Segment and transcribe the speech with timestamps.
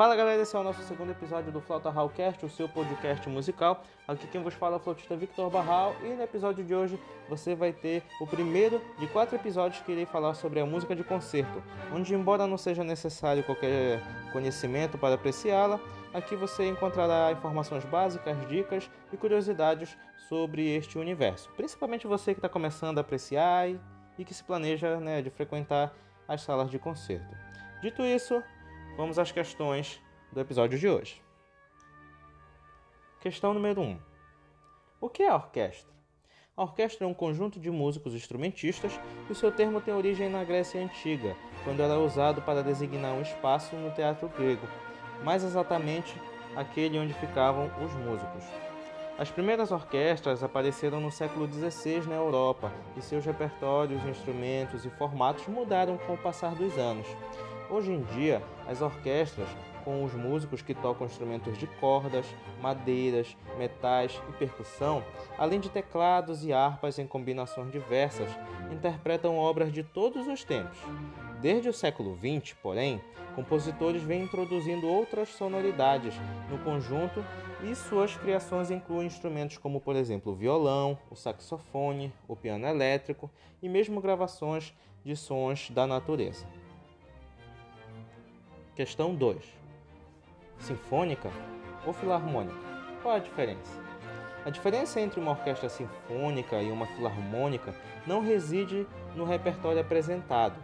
[0.00, 3.84] Fala galera, esse é o nosso segundo episódio do Flauta Hallcast, o seu podcast musical.
[4.08, 6.98] Aqui quem vos fala é o flautista Victor Barral e no episódio de hoje
[7.28, 11.04] você vai ter o primeiro de quatro episódios que irei falar sobre a música de
[11.04, 11.62] concerto,
[11.94, 14.00] onde embora não seja necessário qualquer
[14.32, 15.78] conhecimento para apreciá-la,
[16.14, 19.98] aqui você encontrará informações básicas, dicas e curiosidades
[20.30, 25.20] sobre este universo, principalmente você que está começando a apreciar e que se planeja né,
[25.20, 25.92] de frequentar
[26.26, 27.36] as salas de concerto.
[27.82, 28.42] Dito isso,
[29.00, 29.98] vamos às questões
[30.30, 31.22] do episódio de hoje.
[33.18, 33.98] Questão número 1.
[35.00, 35.90] O que é a orquestra?
[36.54, 40.44] A orquestra é um conjunto de músicos instrumentistas e o seu termo tem origem na
[40.44, 44.68] Grécia Antiga, quando era usado para designar um espaço no teatro grego,
[45.24, 46.14] mais exatamente
[46.54, 48.44] aquele onde ficavam os músicos.
[49.18, 55.46] As primeiras orquestras apareceram no século XVI na Europa e seus repertórios, instrumentos e formatos
[55.46, 57.06] mudaram com o passar dos anos.
[57.70, 59.48] Hoje em dia, as orquestras,
[59.84, 62.26] com os músicos que tocam instrumentos de cordas,
[62.60, 65.04] madeiras, metais e percussão,
[65.38, 68.28] além de teclados e harpas em combinações diversas,
[68.72, 70.78] interpretam obras de todos os tempos.
[71.40, 73.00] Desde o século XX, porém,
[73.36, 76.14] compositores vêm introduzindo outras sonoridades
[76.50, 77.24] no conjunto
[77.62, 83.30] e suas criações incluem instrumentos como, por exemplo, o violão, o saxofone, o piano elétrico
[83.62, 86.44] e mesmo gravações de sons da natureza.
[88.80, 89.36] Questão 2.
[90.58, 91.30] Sinfônica
[91.84, 92.56] ou filarmônica?
[93.02, 93.78] Qual a diferença?
[94.42, 97.74] A diferença entre uma orquestra sinfônica e uma filarmônica
[98.06, 100.56] não reside no repertório apresentado,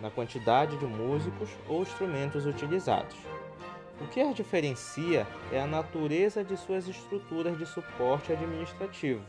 [0.00, 3.18] na quantidade de músicos ou instrumentos utilizados.
[4.00, 9.22] O que as diferencia é a natureza de suas estruturas de suporte administrativo.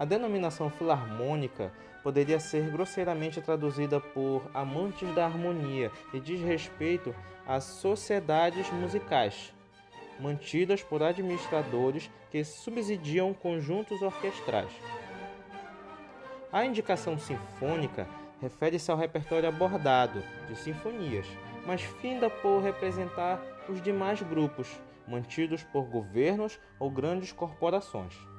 [0.00, 1.70] A denominação filarmônica
[2.02, 7.14] poderia ser grosseiramente traduzida por amantes da harmonia e diz respeito
[7.46, 9.52] às sociedades musicais,
[10.18, 14.72] mantidas por administradores que subsidiam conjuntos orquestrais.
[16.50, 18.08] A indicação sinfônica
[18.40, 21.26] refere-se ao repertório abordado de sinfonias,
[21.66, 28.29] mas finda por representar os demais grupos, mantidos por governos ou grandes corporações.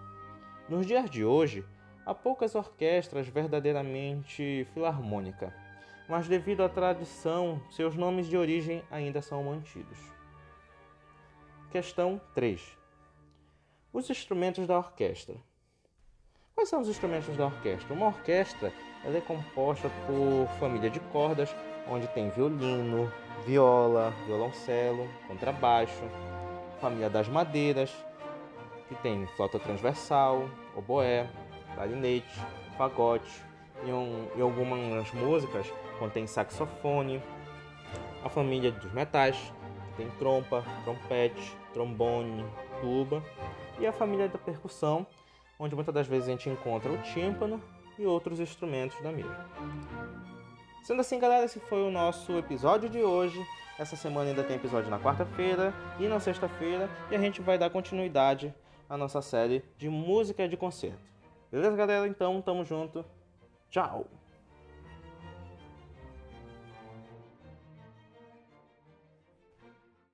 [0.71, 1.65] Nos dias de hoje,
[2.03, 5.53] Há poucas orquestras verdadeiramente filarmônica,
[6.09, 9.99] mas devido à tradição, seus nomes de origem ainda são mantidos.
[11.71, 12.75] Questão 3.
[13.93, 15.35] Os instrumentos da orquestra.
[16.55, 17.93] Quais são os instrumentos da orquestra?
[17.93, 18.73] Uma orquestra
[19.05, 21.55] ela é composta por família de cordas,
[21.87, 23.11] onde tem violino,
[23.45, 26.03] viola, violoncelo, contrabaixo,
[26.79, 27.95] família das madeiras,
[28.91, 31.29] que tem flauta transversal, oboé,
[31.73, 32.41] clarinete,
[32.77, 33.31] fagote.
[33.85, 35.65] Em, um, algumas músicas
[35.97, 37.23] contém saxofone.
[38.21, 39.53] A família dos metais
[39.95, 42.45] tem trompa, trompete, trombone,
[42.81, 43.23] tuba.
[43.79, 45.07] E a família da percussão,
[45.57, 47.63] onde muitas das vezes a gente encontra o tímpano
[47.97, 49.49] e outros instrumentos da mesma.
[50.83, 53.41] Sendo assim, galera, esse foi o nosso episódio de hoje.
[53.79, 57.69] Essa semana ainda tem episódio na quarta-feira e na sexta-feira, e a gente vai dar
[57.69, 58.53] continuidade
[58.91, 60.99] à nossa série de música de concerto.
[61.49, 62.05] Beleza, galera?
[62.09, 63.05] Então, tamo junto.
[63.69, 64.05] Tchau!